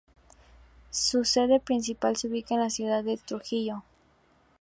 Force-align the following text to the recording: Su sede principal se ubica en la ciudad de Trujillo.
Su 0.89 1.25
sede 1.25 1.59
principal 1.59 2.15
se 2.17 2.27
ubica 2.27 2.55
en 2.55 2.61
la 2.61 2.71
ciudad 2.71 3.03
de 3.03 3.17
Trujillo. 3.17 3.83